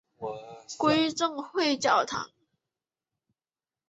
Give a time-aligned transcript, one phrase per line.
[0.79, 2.31] 归正会教堂。